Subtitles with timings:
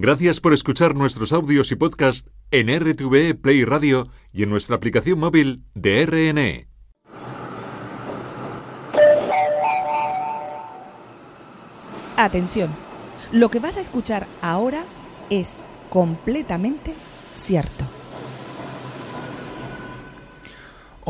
[0.00, 5.18] Gracias por escuchar nuestros audios y podcast en RTV Play Radio y en nuestra aplicación
[5.18, 6.68] móvil de RNE.
[12.16, 12.70] Atención,
[13.32, 14.84] lo que vas a escuchar ahora
[15.30, 15.56] es
[15.90, 16.94] completamente
[17.34, 17.97] cierto.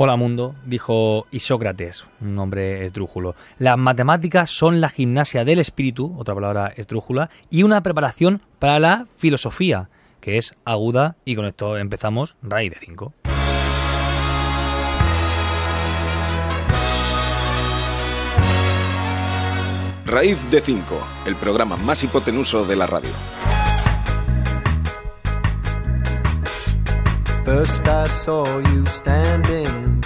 [0.00, 3.34] Hola mundo, dijo Isócrates, un hombre esdrújulo.
[3.58, 9.08] Las matemáticas son la gimnasia del espíritu, otra palabra esdrújula, y una preparación para la
[9.16, 9.90] filosofía,
[10.20, 13.12] que es aguda, y con esto empezamos raíz de 5.
[20.06, 20.84] Raíz de 5,
[21.26, 23.10] el programa más hipotenuso de la radio.
[27.48, 29.97] First I saw you standing there,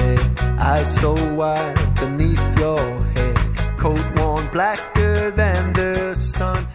[2.01, 2.79] beneath your
[3.15, 6.66] head, blacker than the sun.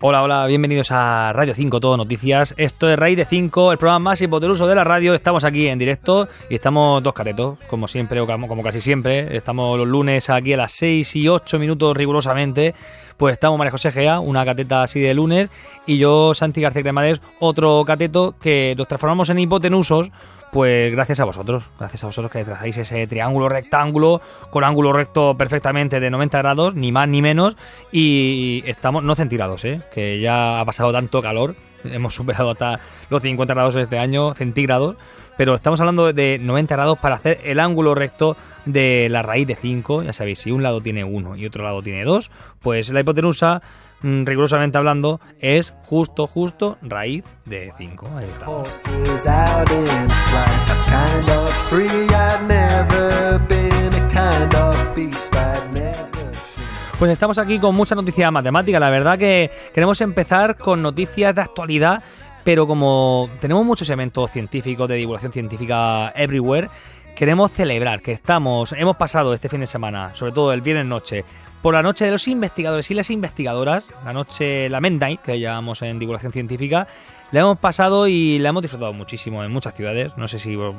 [0.00, 2.54] Hola, hola, bienvenidos a Radio 5, Todo Noticias.
[2.56, 5.12] Esto es Raíz de 5, el programa más hipotenuso de la radio.
[5.12, 9.36] Estamos aquí en directo y estamos dos caretos, como siempre, o como casi siempre.
[9.36, 12.74] Estamos los lunes aquí a las 6 y 8 minutos rigurosamente.
[13.18, 15.50] Pues estamos María José Gea, una cateta así de lunes,
[15.86, 20.12] y yo, Santi García Cremades, otro cateto que nos transformamos en hipotenusos
[20.52, 25.36] pues gracias a vosotros, gracias a vosotros que trazáis ese triángulo rectángulo con ángulo recto
[25.36, 27.56] perfectamente de 90 grados, ni más ni menos,
[27.92, 29.80] y estamos no centígrados, ¿eh?
[29.94, 34.96] que ya ha pasado tanto calor, hemos superado hasta los 50 grados este año centígrados,
[35.36, 39.54] pero estamos hablando de 90 grados para hacer el ángulo recto de la raíz de
[39.54, 43.00] 5, ya sabéis, si un lado tiene 1 y otro lado tiene 2, pues la
[43.00, 43.62] hipotenusa
[44.02, 48.08] rigurosamente hablando, es justo, justo raíz de 5.
[48.16, 48.48] Ahí está.
[48.48, 55.34] Horses out in flight, a kind of free I'd never been, a kind of beast
[55.34, 56.64] I'd never seen.
[56.98, 58.80] Pues estamos aquí con mucha noticia matemática.
[58.80, 62.02] La verdad que queremos empezar con noticias de actualidad,
[62.44, 66.70] pero como tenemos muchos eventos científicos de divulgación científica everywhere,
[67.18, 71.24] queremos celebrar que estamos, hemos pasado este fin de semana, sobre todo el viernes noche,
[71.62, 75.82] por la noche de los investigadores y las investigadoras, la noche, la Midnight, que llamamos
[75.82, 76.86] en divulgación científica,
[77.32, 80.12] la hemos pasado y la hemos disfrutado muchísimo en muchas ciudades.
[80.16, 80.76] No sé si vo-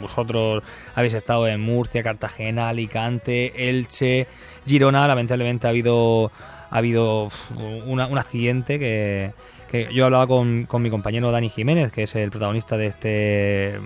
[0.00, 0.62] vosotros
[0.94, 4.28] habéis estado en Murcia, Cartagena, Alicante, Elche,
[4.64, 5.08] Girona.
[5.08, 6.30] Lamentablemente ha habido,
[6.70, 7.28] ha habido
[7.86, 9.32] una- un accidente que,
[9.68, 13.78] que yo hablaba con, con mi compañero Dani Jiménez, que es el protagonista de este,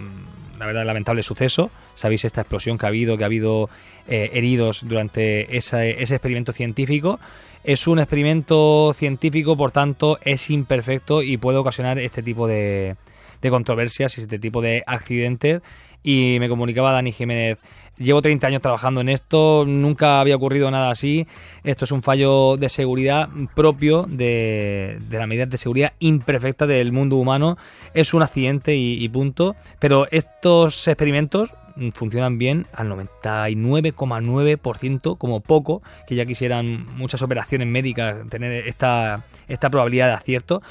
[0.58, 1.70] la verdad, lamentable suceso.
[1.94, 3.68] Sabéis esta explosión que ha habido, que ha habido
[4.08, 7.18] eh, heridos durante esa- ese experimento científico.
[7.64, 12.96] Es un experimento científico, por tanto, es imperfecto y puede ocasionar este tipo de,
[13.42, 15.62] de controversias y este tipo de accidentes.
[16.02, 17.58] Y me comunicaba Dani Jiménez,
[17.98, 21.26] llevo 30 años trabajando en esto, nunca había ocurrido nada así.
[21.64, 26.92] Esto es un fallo de seguridad propio de, de la medida de seguridad imperfecta del
[26.92, 27.56] mundo humano.
[27.94, 29.56] Es un accidente y, y punto.
[29.78, 31.50] Pero estos experimentos
[31.92, 39.68] funcionan bien al 99,9% como poco, que ya quisieran muchas operaciones médicas tener esta, esta
[39.70, 40.62] probabilidad de acierto.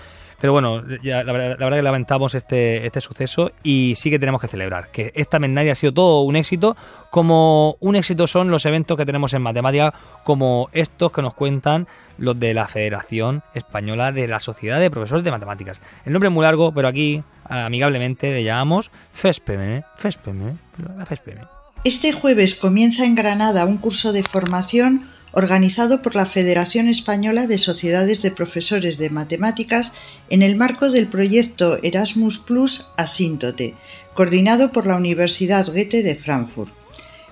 [0.45, 4.39] Pero bueno, ya, la, la verdad que lamentamos este, este suceso y sí que tenemos
[4.39, 6.78] que celebrar que esta Midnight ha sido todo un éxito,
[7.09, 11.88] como un éxito son los eventos que tenemos en matemáticas, como estos que nos cuentan
[12.19, 15.81] los de la Federación Española de la Sociedad de Profesores de Matemáticas.
[16.05, 20.59] El nombre es muy largo, pero aquí amigablemente le llamamos FESPM, FESPM,
[21.07, 21.47] FESPM.
[21.84, 27.57] Este jueves comienza en Granada un curso de formación organizado por la Federación Española de
[27.57, 29.91] Sociedades de Profesores de Matemáticas
[30.29, 33.73] en el marco del proyecto Erasmus Plus Asíntote,
[34.13, 36.72] coordinado por la Universidad Goethe de Frankfurt.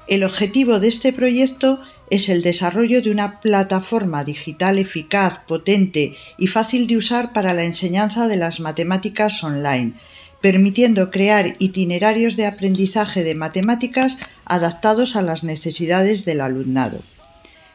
[0.08, 6.47] El objetivo de este proyecto es el desarrollo de una plataforma digital eficaz, potente y
[6.47, 9.94] fácil de usar para la enseñanza de las matemáticas online,
[10.41, 17.00] permitiendo crear itinerarios de aprendizaje de matemáticas adaptados a las necesidades del alumnado.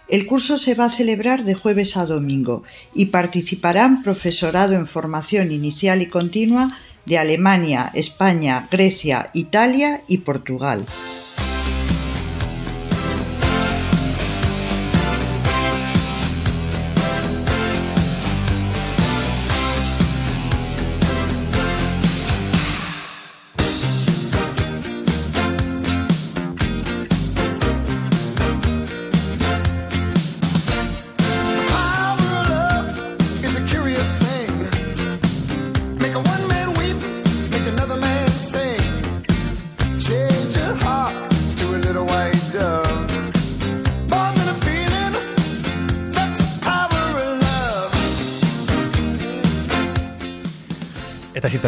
[0.08, 2.62] El curso se va a celebrar de jueves a domingo
[2.94, 10.86] y participarán profesorado en formación inicial y continua de Alemania, España, Grecia, Italia y Portugal.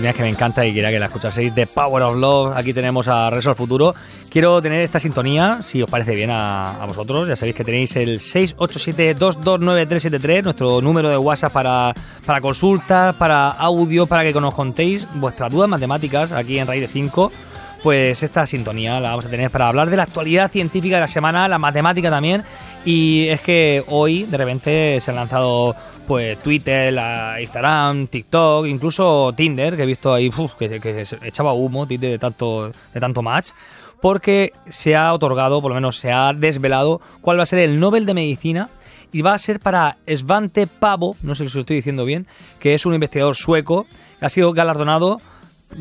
[0.01, 2.57] Que me encanta y quería que la escuchaseis de Power of Love.
[2.57, 3.95] Aquí tenemos a Reso al Futuro.
[4.31, 7.29] Quiero tener esta sintonía, si os parece bien a, vosotros.
[7.29, 11.93] Ya sabéis que tenéis el 687-229373, nuestro número de WhatsApp para,
[12.25, 16.89] para consultas, para audio, para que nos contéis vuestras dudas matemáticas aquí en Raíz de
[16.89, 17.31] 5
[17.83, 21.09] pues esta sintonía la vamos a tener para hablar de la actualidad científica de la
[21.09, 22.43] semana, la matemática también.
[22.85, 26.93] Y es que hoy de repente se han lanzado pues Twitter,
[27.41, 32.73] Instagram, TikTok, incluso Tinder, que he visto ahí que, que, echaba humo Tinder de tanto,
[32.93, 33.51] de tanto match,
[34.01, 37.79] porque se ha otorgado, por lo menos se ha desvelado, cuál va a ser el
[37.79, 38.71] Nobel de Medicina
[39.13, 42.27] y va a ser para Svante Pavo, no sé si lo estoy diciendo bien,
[42.59, 43.87] que es un investigador sueco,
[44.19, 45.21] que ha sido galardonado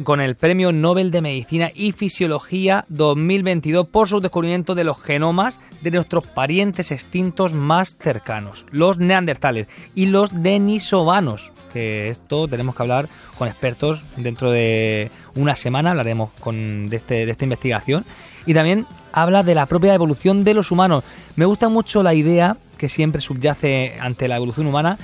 [0.04, 5.60] con el Premio Nobel de Medicina y Fisiología 2022 por su descubrimiento de los genomas
[5.82, 11.52] de nuestros parientes extintos más cercanos, los neandertales y los denisovanos.
[11.74, 13.08] Que esto tenemos que hablar
[13.38, 18.06] con expertos dentro de una semana, hablaremos con, de, este, de esta investigación.
[18.46, 21.04] Y también habla de la propia evolución de los humanos.
[21.36, 24.98] Me gusta mucho la idea que siempre subyace ante la evolución humana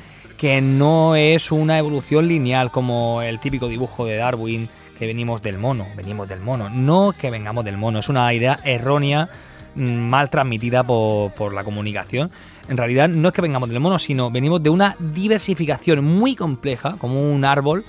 [0.45, 4.69] que no es una evolución lineal como el típico dibujo de Darwin,
[4.99, 8.59] que venimos del mono, venimos del mono, no que vengamos del mono, es una idea
[8.63, 9.27] errónea,
[9.73, 12.29] mm, mal transmitida por, la comunicación.
[12.69, 16.95] En realidad no es que vengamos del mono, sino venimos de una diversificación muy compleja,
[16.99, 17.83] como un árbol,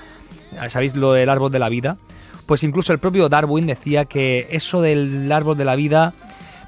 [0.70, 1.98] ¿sabéis lo del árbol de la vida?
[2.46, 6.14] Pues incluso el propio Darwin decía que eso del árbol de la vida,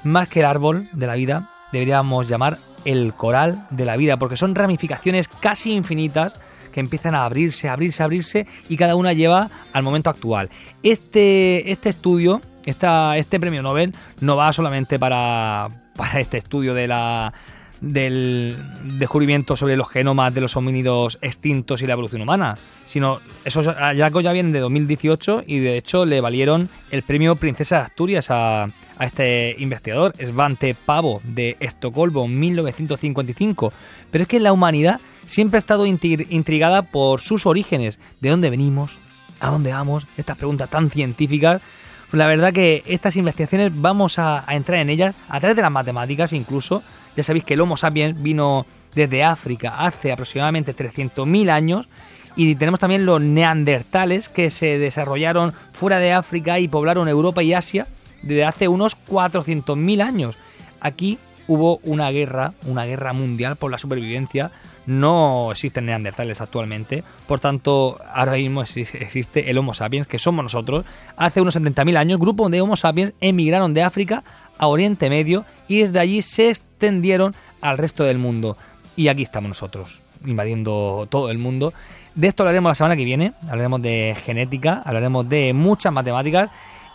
[0.03, 4.37] más que el árbol de la vida, deberíamos llamar el coral de la vida, porque
[4.37, 6.35] son ramificaciones casi infinitas
[6.71, 10.49] que empiezan a abrirse, abrirse, abrirse y cada una lleva al momento actual.
[10.83, 16.87] Este, este estudio, esta, este premio Nobel, no va solamente para, para este estudio de
[16.87, 17.33] la
[17.81, 18.57] del
[18.97, 24.23] descubrimiento sobre los genomas de los homínidos extintos y la evolución humana, sino esos hallazgos
[24.23, 28.63] ya vienen de 2018 y de hecho le valieron el premio Princesa de Asturias a,
[28.63, 33.73] a este investigador, Svante Pavo, de Estocolmo, 1955.
[34.11, 38.99] Pero es que la humanidad siempre ha estado intrigada por sus orígenes, de dónde venimos,
[39.39, 41.61] a dónde vamos, estas preguntas tan científicas
[42.11, 46.33] la verdad que estas investigaciones vamos a, entrar en ellas a través de las matemáticas
[46.33, 46.83] incluso.
[47.15, 48.65] Ya sabéis que el Homo sapiens vino
[48.95, 51.87] desde África hace aproximadamente 300.000 años
[52.35, 57.53] y tenemos también los neandertales que se desarrollaron fuera de África y poblaron Europa y
[57.53, 57.87] Asia
[58.23, 60.35] desde hace unos 400.000 años.
[60.81, 64.51] Aquí hubo una guerra, una guerra mundial por la supervivencia
[64.85, 70.85] no existen neandertales actualmente, por tanto, ahora mismo existe el Homo sapiens, que somos nosotros.
[71.15, 74.23] Hace unos 70.000 años, grupos de Homo sapiens emigraron de África
[74.57, 78.57] a Oriente Medio y desde allí se extendieron al resto del mundo.
[78.95, 81.73] Y aquí estamos nosotros, invadiendo todo el mundo.
[82.15, 86.49] De esto hablaremos la semana que viene, hablaremos de genética, hablaremos de muchas matemáticas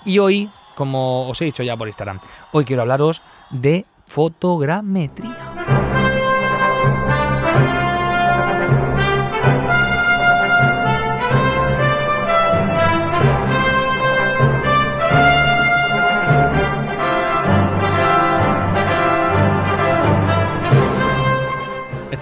[0.05, 2.21] y hoy, como os he dicho ya por Instagram,
[2.53, 5.54] hoy quiero hablaros de fotogrametría.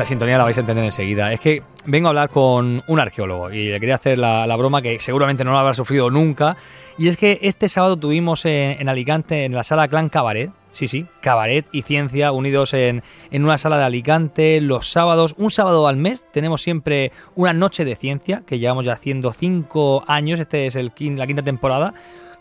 [0.03, 1.33] Esta sintonía la vais a entender enseguida.
[1.33, 4.99] Es que vengo a hablar con un arqueólogo y le quería hacer la, broma que
[4.99, 6.57] seguramente no lo habrá sufrido nunca.
[6.99, 11.07] Y es que este sábado tuvimos en, Alicante, en la sala Clan Cabaret, Sí, sí,
[11.21, 15.99] cabaret y ciencia unidos en, en, una sala de Alicante los sábados, un sábado al
[15.99, 20.75] mes, tenemos siempre una noche de ciencia, que llevamos ya haciendo cinco años, este es
[20.75, 21.93] el, la quinta temporada,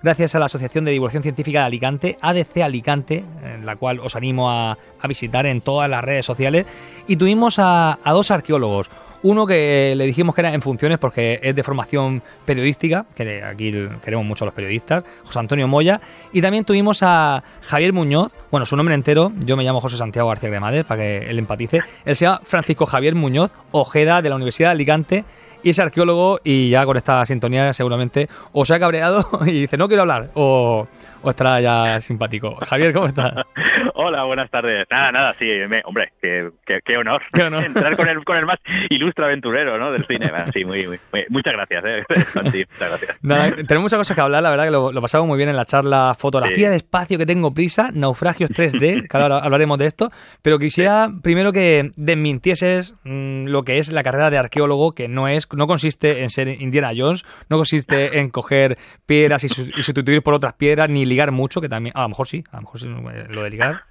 [0.04, 4.16] gracias a la Asociación de Divulgación Científica de Alicante, ADC Alicante, en la cual os
[4.16, 4.78] animo a,
[5.08, 6.66] visitar en todas las redes sociales.
[7.08, 8.90] Y tuvimos a, dos arqueólogos.
[9.24, 13.72] Uno que le dijimos que era en funciones porque es de formación periodística, que aquí
[14.04, 16.02] queremos mucho a los periodistas, José Antonio Moya.
[16.34, 20.30] Y también tuvimos a Javier Muñoz, bueno, su nombre entero, yo me llamo José Santiago
[20.30, 21.82] García Gremades, para que él empatice.
[22.04, 25.26] Él se llama Francisco Javier Muñoz, Ojeda de la Universidad de Alicante
[25.64, 29.78] y es arqueólogo y ya con esta sintonía seguramente o se ha cabreado y dice
[29.78, 30.88] no quiero hablar o,
[31.22, 32.56] o estará ya simpático.
[32.62, 33.34] Javier, ¿cómo estás?
[34.04, 34.88] Hola, buenas tardes.
[34.90, 35.46] Nada, nada, sí,
[35.86, 36.50] hombre, qué,
[36.84, 37.22] qué, honor.
[37.34, 38.58] Entrar con el, con el más
[38.90, 39.92] ilustre aventurero ¿no?
[39.92, 40.32] del cine.
[40.52, 42.04] Sí, muy, muy, muchas gracias, ¿eh?
[42.36, 43.20] muchas gracias.
[43.22, 46.16] tenemos muchas cosas que hablar, la verdad que lo, pasamos muy bien en la charla
[46.18, 50.10] Fotografía de espacio que tengo prisa, naufragios 3D, que ahora hablaremos de esto,
[50.42, 55.28] pero quisiera primero que desmintieses mm, lo que es la carrera de arqueólogo, que no
[55.28, 60.34] es no consiste en ser Indiana Jones, no consiste en coger piedras y, sustituir por
[60.34, 62.88] otras piedras, ni ligar mucho, que también, a lo mejor sí, a lo mejor sí,
[63.30, 63.91] lo de ligar.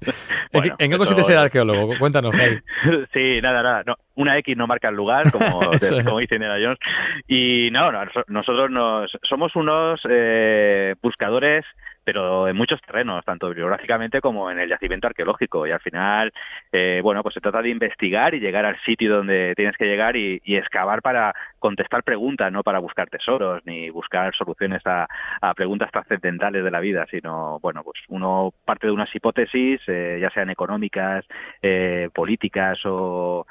[0.78, 1.98] ¿En qué consiste ser arqueólogo?
[1.98, 2.60] Cuéntanos, Javi.
[3.12, 3.82] sí, nada, nada.
[3.86, 5.60] No, una X no marca el lugar, como,
[6.04, 6.78] como dice Indiana Jones.
[7.26, 11.64] Y no, no nosotros nos, somos unos eh, buscadores
[12.06, 15.66] pero en muchos terrenos, tanto bibliográficamente como en el yacimiento arqueológico.
[15.66, 16.32] Y al final,
[16.70, 20.16] eh, bueno, pues se trata de investigar y llegar al sitio donde tienes que llegar
[20.16, 25.08] y, excavar para contestar preguntas, no para buscar tesoros ni buscar soluciones a,
[25.56, 30.30] preguntas trascendentales de la vida, sino, bueno, pues uno parte de unas hipótesis, eh, ya
[30.30, 31.24] sean económicas,
[31.60, 33.46] eh, políticas o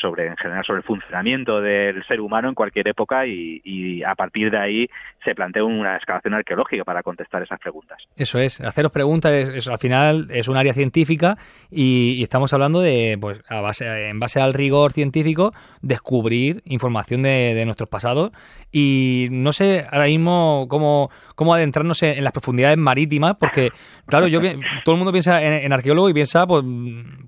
[0.00, 4.14] sobre, en general, sobre el funcionamiento del ser humano en cualquier época y, y a
[4.14, 4.90] partir de ahí
[5.24, 7.85] se plantea una excavación arqueológica para contestar esas preguntas.
[8.16, 11.36] Eso es, haceros preguntas, es, al final es un área científica
[11.70, 15.52] y, estamos hablando de, pues, a base, en base al rigor científico,
[15.82, 18.32] descubrir información de, nuestros pasados
[18.72, 23.70] y no sé ahora mismo cómo, cómo adentrarnos en, las profundidades marítimas, porque,
[24.06, 24.40] claro, yo
[24.84, 26.64] todo el mundo piensa en, arqueólogo y piensa, pues,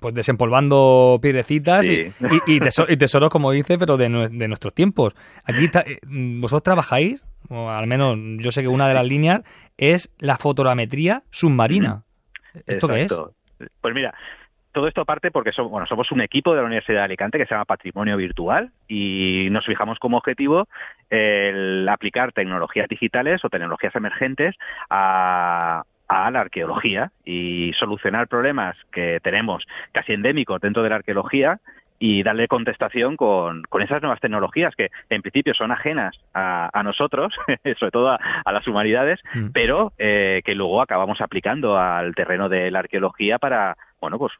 [0.00, 5.14] pues desempolvando piedrecitas y, tesoros, como dice, pero de, nuestros tiempos.
[5.44, 7.22] Aquí, eh, ¿vosotros trabajáis?
[7.48, 9.42] O al menos yo sé que una de las líneas,
[9.76, 12.02] es la fotogrametría submarina.
[12.66, 13.14] ¿Esto qué es?
[13.80, 14.14] Pues mira,
[14.72, 17.46] todo esto parte porque somos, bueno, somos un equipo de la Universidad de Alicante que
[17.46, 20.68] se llama Patrimonio Virtual y nos fijamos como objetivo
[21.10, 24.54] el aplicar tecnologías digitales o tecnologías emergentes
[24.90, 31.60] a, a la arqueología y solucionar problemas que tenemos casi endémicos dentro de la arqueología
[31.98, 36.82] y darle contestación con, con esas nuevas tecnologías que en principio son ajenas a, a
[36.82, 37.34] nosotros,
[37.78, 39.48] sobre todo a, las humanidades, mm.
[39.52, 44.32] pero eh, que luego acabamos aplicando al terreno de la arqueología para, bueno, pues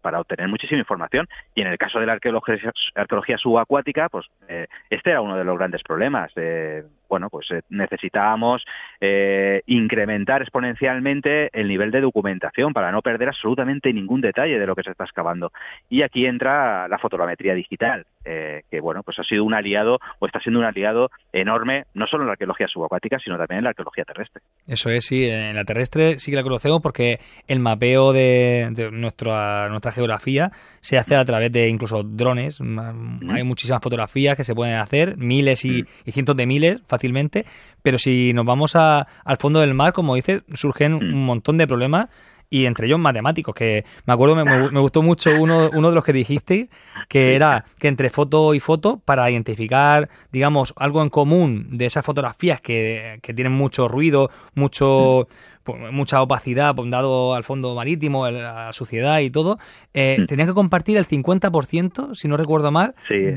[0.00, 1.26] para obtener muchísima información.
[1.54, 2.56] Y en el caso de la arqueología,
[2.94, 6.30] arqueología subacuática, pues eh, este era uno de los grandes problemas.
[6.36, 8.64] Eh, bueno, pues eh, necesitábamos
[9.00, 14.74] eh, incrementar exponencialmente el nivel de documentación para no perder absolutamente ningún detalle de lo
[14.74, 15.52] que se está excavando.
[15.88, 20.26] Y aquí entra la fotogrametría digital, eh, que bueno, pues ha sido un aliado o
[20.26, 23.70] está siendo un aliado enorme, no solo en la arqueología subacuática, sino también en la
[23.70, 24.42] arqueología terrestre.
[24.66, 28.90] Eso es, sí, en la terrestre sí que la conocemos porque el mapeo de, de
[28.90, 32.60] nuestra, nuestra geografía se hace a través de incluso drones.
[32.60, 37.44] Hay muchísimas fotografías que se pueden hacer, miles y, y cientos de miles fácilmente,
[37.82, 41.14] pero si nos vamos a, al fondo del mar, como dices, surgen mm.
[41.14, 42.08] un montón de problemas
[42.48, 46.12] y entre ellos matemáticos, que me acuerdo, me, gustó mucho uno, uno de los que
[46.12, 46.68] dijisteis,
[47.08, 52.04] que era que entre foto y foto, para identificar, digamos, algo en común de esas
[52.04, 55.26] fotografías que, que tienen mucho ruido, mucho
[55.66, 55.92] mm.
[55.92, 59.58] mucha opacidad dado al fondo marítimo, a la suciedad y todo,
[59.92, 60.26] eh, mm.
[60.26, 63.32] que compartir el 50%, si no recuerdo mal, de,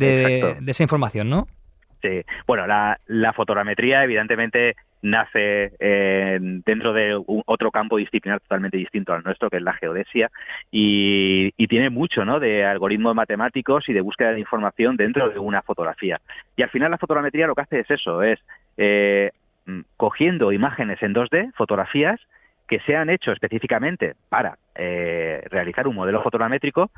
[0.62, 1.48] de, esa información, ¿no?
[2.02, 9.14] Sí, bueno, la, la fotogrametría evidentemente nace eh, dentro de otro campo disciplinar totalmente distinto
[9.14, 10.30] al nuestro, que es la geodesia,
[10.72, 12.40] y, tiene mucho ¿no?
[12.40, 16.20] de algoritmos matemáticos y de búsqueda de información dentro de una fotografía.
[16.56, 18.40] Y al final la fotogrametría lo que hace es eso, es
[18.76, 19.30] eh,
[19.68, 22.20] mm, cogiendo imágenes en 2D, fotografías,
[22.68, 26.90] que se han hecho específicamente para eh, realizar un modelo fotogramétrico,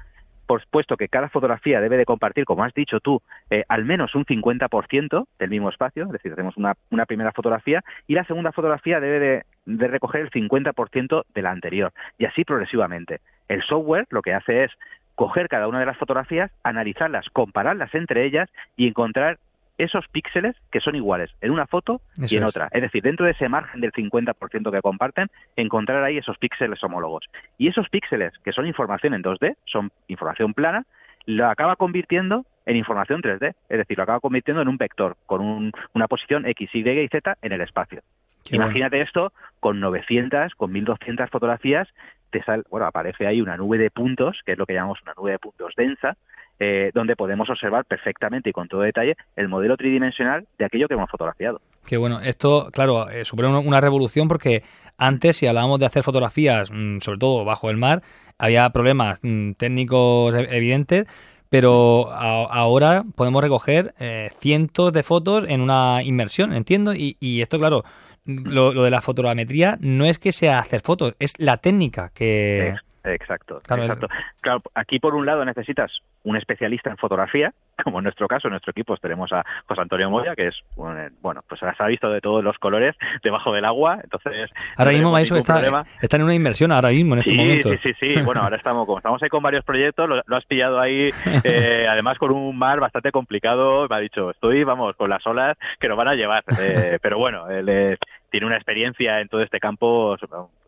[0.52, 4.16] por supuesto que cada fotografía debe de compartir, como has dicho tú, eh, al menos
[4.16, 9.00] un 50% del mismo espacio, es decir, hacemos una, primera fotografía y la segunda fotografía
[9.00, 13.22] debe de, de recoger el 50% de la anterior y así progresivamente.
[13.48, 14.72] El software lo que hace es
[15.16, 19.40] coger cada una de las fotografías, analizarlas, compararlas entre ellas y encontrar
[19.84, 22.70] esos píxeles que son iguales en una foto y en otra.
[22.72, 27.26] Es decir, dentro de ese margen del 50% que comparten, encontrar ahí esos píxeles homólogos.
[27.58, 30.86] Y esos píxeles, que son información en 2D, son información plana,
[31.26, 33.56] lo acaba convirtiendo en información 3D.
[33.70, 37.38] Es decir, lo acaba convirtiendo en un vector con una posición X, Y y Z
[37.42, 38.02] en el espacio.
[38.50, 41.88] Imagínate esto con 900, con 1200 fotografías,
[42.32, 45.14] te sale, bueno, aparece ahí una nube de puntos, que es lo que llamamos una
[45.16, 46.18] nube de puntos densa,
[46.64, 50.94] eh, donde podemos observar perfectamente y con todo detalle el modelo tridimensional de aquello que
[50.94, 51.60] hemos fotografiado.
[51.88, 54.62] Qué bueno, esto, claro, eh, supone una revolución porque
[54.98, 58.04] antes, si hablábamos de hacer fotografías, mm, sobre todo bajo el mar,
[58.38, 61.08] había problemas mm, técnicos e-, evidentes,
[61.50, 67.58] pero ahora podemos recoger eh, cientos de fotos en una inmersión, entiendo, y, y esto,
[67.58, 67.84] claro,
[68.26, 72.76] lo, lo, de la fotogrametría no es que sea hacer fotos, es la técnica que...
[73.04, 74.08] Exacto, claro, exacto.
[74.42, 75.92] Claro, aquí por un lado necesitas
[76.24, 80.10] un especialista en fotografía, como en nuestro caso, en nuestro equipo tenemos a José Antonio
[80.10, 84.00] Moya, que es, bueno, pues se ha visto de todos los colores debajo del agua,
[84.04, 84.50] entonces...
[84.78, 87.70] Ahora mismo, eso está, está en una inversión ahora mismo, en este momento.
[87.70, 90.80] Sí, sí, sí, bueno, ahora estamos, como estamos ahí con varios proyectos, lo, has pillado
[90.80, 91.10] ahí,
[91.44, 95.58] eh, además con un mar bastante complicado, me ha dicho, estoy, vamos, con las olas
[95.80, 97.98] que nos van a llevar, eh, pero bueno, él
[98.30, 100.16] tiene una experiencia en todo este campo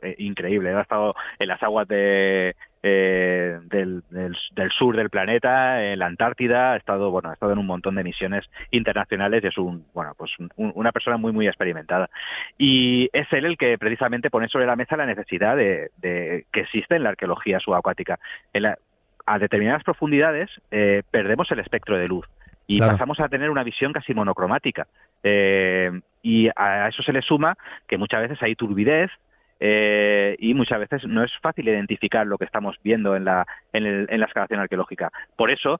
[0.01, 5.99] eh, increíble, ha estado en las aguas de eh, del, del, sur del planeta, en
[5.99, 9.57] la Antártida, ha estado, bueno, ha estado en un montón de misiones internacionales y es
[9.57, 12.09] un, bueno, pues una persona muy, muy experimentada.
[12.57, 16.97] Y es él el que precisamente pone sobre la mesa la necesidad de, que existe
[16.97, 18.19] en la arqueología subacuática.
[19.25, 22.27] a determinadas profundidades eh, perdemos el espectro de luz
[22.67, 24.87] y pasamos a tener una visión casi monocromática.
[25.23, 29.09] Eh, y a eso se le suma que muchas veces hay turbidez,
[29.65, 34.07] eh, y muchas veces no es fácil identificar lo que estamos viendo en la, en,
[34.07, 35.09] la excavación arqueológica.
[35.37, 35.79] Por eso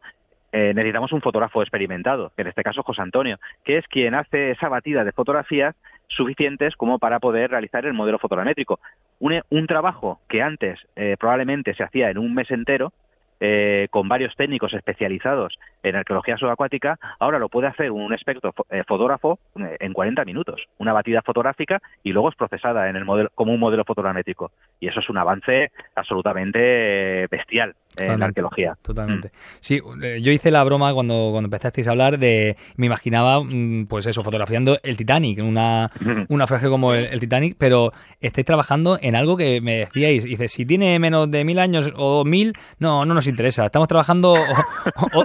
[0.54, 4.70] eh, necesitamos un fotógrafo experimentado, en este caso José Antonio, que es quien hace esa
[4.70, 5.75] batida de fotografías
[6.08, 8.80] suficientes como para poder realizar el modelo fotogramétrico.
[9.20, 12.94] Un, un trabajo que antes eh, probablemente se hacía en un mes entero,
[13.40, 18.84] eh, con varios técnicos especializados en arqueología subacuática, ahora lo puede hacer un espectro eh,
[18.88, 23.30] fotógrafo eh, en 40 minutos, una batida fotográfica y luego es procesada en el modelo
[23.36, 24.52] como un modelo fotogramétrico.
[24.84, 28.75] Y eso es un avance absolutamente bestial en la arqueología.
[28.82, 29.30] Totalmente.
[29.30, 29.32] Mm.
[29.62, 29.82] Sí,
[30.22, 34.24] yo hice la broma cuando, cuando empezasteis a hablar de, me imaginaba, mm, pues eso,
[34.24, 35.90] fotografiando el Titanic, una,
[36.28, 40.66] una frase como el, Titanic, pero estáis trabajando en algo que me decíais, dice, si
[40.66, 43.68] tiene menos de mil años o mil, no, no nos interesa.
[43.68, 44.36] Estamos trabajando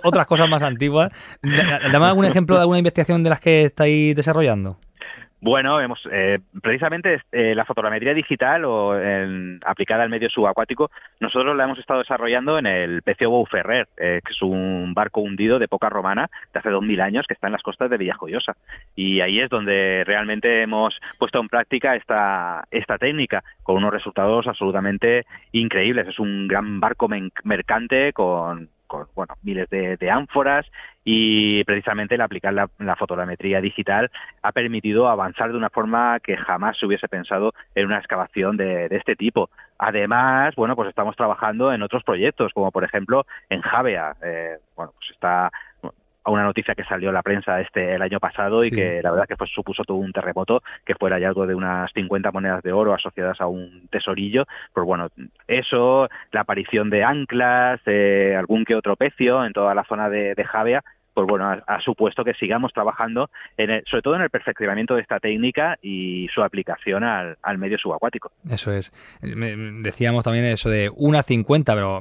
[0.04, 1.10] otras cosas más antiguas.
[1.42, 4.78] Dame algún ejemplo de alguna investigación de las que estáis desarrollando.
[5.40, 8.92] Bueno, hemos, eh, precisamente eh, la fotogrametría digital o
[9.64, 10.90] aplicada al medio subacuático,
[11.20, 15.60] nosotros la hemos estado desarrollando en el PCO Bouferrer, eh, que es un barco hundido
[15.60, 18.56] de poca romana de hace dos mil años que está en las costas de Villajoyosa.
[18.96, 24.48] Y ahí es donde realmente hemos puesto en práctica esta, esta técnica con unos resultados
[24.48, 26.08] absolutamente increíbles.
[26.08, 27.08] Es un gran barco
[27.44, 30.66] mercante con con bueno, miles de, ánforas
[31.04, 34.10] y precisamente el aplicar la, fotogrametría digital
[34.42, 38.86] ha permitido avanzar de una forma que jamás se hubiese pensado en una excavación de,
[38.90, 39.50] este tipo.
[39.78, 44.16] Además, bueno, pues estamos trabajando en otros proyectos, como por ejemplo en Javea.
[44.22, 45.52] Eh, bueno, pues está
[46.30, 49.26] una noticia que salió en la prensa este el año pasado y que la verdad
[49.26, 52.72] que pues supuso todo un terremoto que fue el hallazgo de unas 50 monedas de
[52.72, 55.08] oro asociadas a un tesorillo pues bueno
[55.46, 60.34] eso la aparición de anclas eh, algún que otro pecio en toda la zona de,
[60.34, 60.84] de Javea
[61.18, 65.18] pues bueno, ha, supuesto que sigamos trabajando, en sobre todo en el perfeccionamiento de esta
[65.18, 68.30] técnica y su aplicación al, medio subacuático.
[68.48, 68.92] Eso es.
[69.20, 71.98] Decíamos también eso de una 50, pero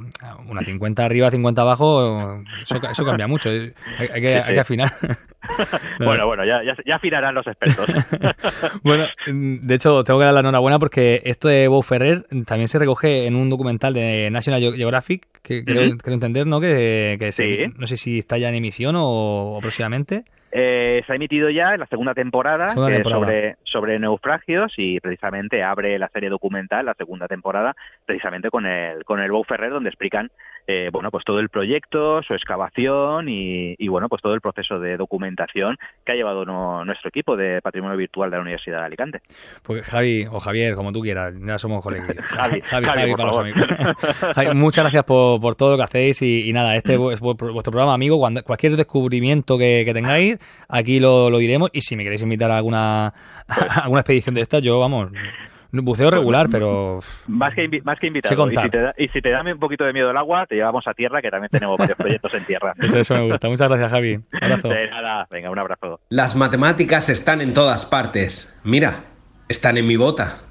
[0.48, 3.50] una 50 arriba, 50 abajo, eso, cambia mucho.
[3.50, 4.92] Hay, que, afinar.
[6.00, 7.88] bueno, bueno, ya, ya, afinarán los expertos.
[8.84, 12.80] bueno, de hecho, tengo que dar la enhorabuena porque esto de Bow Ferrer también se
[12.80, 16.60] recoge en un documental de National Geographic, que creo, entender, ¿no?
[16.62, 20.26] Que, que no sé si está ya en emisión o o, próximamente?
[20.52, 26.00] Eh, se ha emitido ya en la segunda temporada, sobre, sobre naufragios y precisamente abre
[26.00, 30.32] la serie documental, la segunda temporada, precisamente con el, con el Bow Ferrer, donde explican
[30.70, 34.98] eh, bueno, pues todo el proyecto, su excavación y, bueno, pues todo el proceso de
[34.98, 36.44] documentación que ha llevado
[36.84, 39.22] nuestro equipo de Patrimonio Virtual de la Universidad de Alicante.
[39.64, 42.18] Pues Javi, o Javier, como tú quieras, ya somos colegas.
[42.22, 43.66] Javi, Javi, Javi, para los amigos.
[44.56, 48.20] muchas gracias por, por, todo lo que hacéis y, nada, este es vuestro programa, amigo.
[48.20, 50.37] Cuando, cualquier descubrimiento que, que tengáis,
[50.70, 53.08] aquí lo, lo, diremos y si me queréis invitar a alguna,
[53.48, 55.12] a alguna expedición de esta, yo, vamos
[55.72, 57.00] buceo regular, pero...
[57.28, 58.50] Más que, más que invitado.
[58.50, 60.56] Y si, te da, y si te da un poquito de miedo el agua, te
[60.56, 62.74] llevamos a tierra, que también tenemos varios proyectos en tierra.
[62.82, 63.50] Eso, me gusta.
[63.50, 64.16] Muchas gracias, Javi.
[64.16, 64.70] Un abrazo.
[64.70, 65.28] De nada.
[65.30, 66.00] Venga, un abrazo.
[66.10, 68.58] Las matemáticas están en todas partes.
[68.64, 69.06] Mira,
[69.48, 70.47] están en mi bota.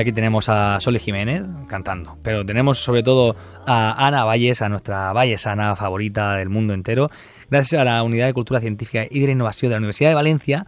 [0.00, 2.16] Aquí tenemos a Sole Jiménez cantando.
[2.22, 3.36] Pero tenemos sobre todo
[3.66, 7.10] a Ana Valles, a nuestra vallesana favorita del mundo entero.
[7.50, 10.14] Gracias a la Unidad de Cultura Científica y de la Innovación de la Universidad de
[10.14, 10.64] Valencia,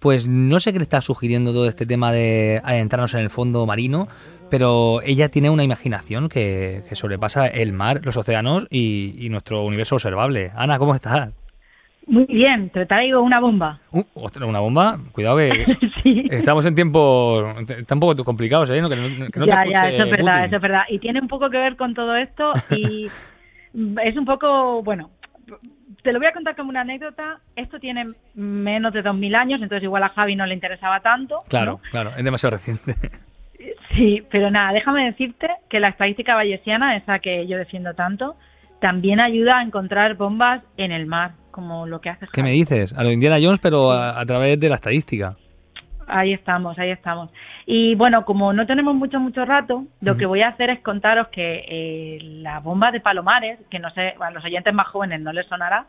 [0.00, 3.66] pues no sé qué le está sugiriendo todo este tema de adentrarnos en el fondo
[3.66, 4.08] marino,
[4.48, 10.52] pero ella tiene una imaginación que, sobrepasa el mar, los océanos y nuestro universo observable.
[10.54, 11.32] Ana, ¿cómo estás?
[12.10, 13.78] Muy bien, te traigo una bomba.
[13.92, 14.02] Uh,
[14.44, 14.98] ¿Una bomba?
[15.12, 15.64] Cuidado que
[16.30, 17.44] estamos en tiempos
[17.88, 18.82] un poco complicados, ¿eh?
[18.82, 20.82] que no, ya, ya, eso es verdad, eso es verdad.
[20.88, 23.06] Y tiene un poco que ver con todo esto y
[24.02, 25.10] es un poco, bueno,
[26.02, 27.36] te lo voy a contar como una anécdota.
[27.54, 31.38] Esto tiene menos de 2.000 años, entonces igual a Javi no le interesaba tanto.
[31.48, 32.94] Claro, claro, es demasiado reciente.
[33.94, 38.36] Sí, pero nada, déjame decirte que la estadística bayesiana, esa que yo defiendo tanto,
[38.80, 42.92] también ayuda a encontrar bombas en el mar, como lo que hace ¿Qué me dices?
[42.96, 45.36] A lo Indiana Jones, pero a, través de la estadística.
[46.06, 47.30] Ahí estamos, ahí estamos.
[47.66, 51.28] Y bueno, como no tenemos mucho, mucho rato, lo que voy a hacer es contaros
[51.28, 55.32] que eh, la bomba de Palomares, que no sé, a los oyentes más jóvenes no
[55.32, 55.86] les sonará,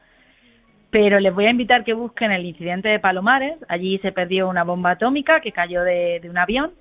[0.91, 3.55] pero les voy a invitar que busquen el incidente de Palomares.
[3.67, 6.71] Allí se perdió una bomba atómica que cayó de, un avión.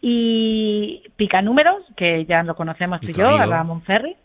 [0.00, 4.16] Y Pica Números, que ya lo conocemos tú y yo, a Ramón Ferri,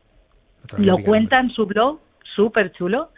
[0.78, 2.00] lo cuenta en su blog,
[2.36, 3.10] súper chulo,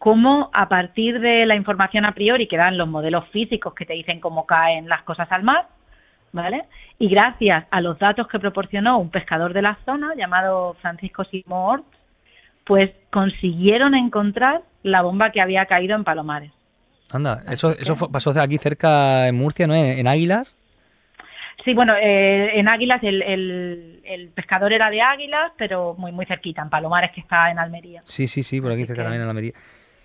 [0.00, 3.92] cómo a partir de la información a priori que dan los modelos físicos que te
[3.92, 5.68] dicen cómo caen las cosas al mar,
[6.32, 6.62] ¿vale?
[6.98, 11.84] Y gracias a los datos que proporcionó un pescador de la zona llamado Francisco Simort,
[12.64, 16.50] pues consiguieron encontrar la bomba que había caído en Palomares.
[17.12, 19.74] Anda, eso, eso pasó aquí cerca en Murcia, ¿no?
[19.74, 20.56] en Águilas.
[21.64, 26.62] Sí, bueno, eh, en Águilas el, el, pescador era de Águilas, pero muy muy cerquita,
[26.62, 28.02] en Palomares, que está en Almería.
[28.06, 29.52] Sí, sí, sí, por aquí cerca también en Almería.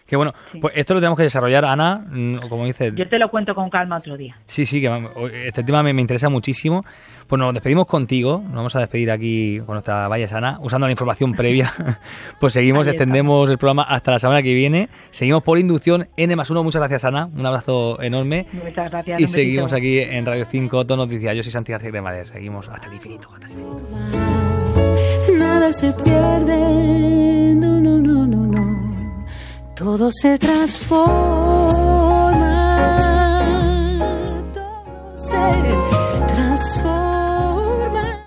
[0.05, 2.93] Que bueno, pues esto lo tenemos que desarrollar, Ana, mm, como dices.
[2.95, 4.37] Yo te lo cuento con calma otro día.
[4.45, 5.09] Sí, sí, que
[5.47, 6.85] este tema me, interesa muchísimo.
[7.27, 10.91] Pues nos despedimos contigo, nos vamos a despedir aquí con nuestra Valla Sana, usando la
[10.91, 11.73] información previa.
[12.39, 14.89] pues seguimos, extendemos el programa hasta la semana que viene.
[15.09, 16.63] Seguimos por inducción N más 1.
[16.63, 17.27] Muchas gracias, Ana.
[17.35, 18.45] Un abrazo enorme.
[18.53, 19.19] Muchas gracias.
[19.19, 21.35] Y seguimos aquí en Radio 5, Todo Noticias.
[21.35, 22.27] Yo soy Santi García Cremades.
[22.27, 23.29] Seguimos hasta el infinito.
[23.33, 24.45] Hasta el infinito.
[25.39, 27.74] Nada se pierde,
[29.75, 31.11] todo se transforma,
[34.53, 37.04] todo se transforma.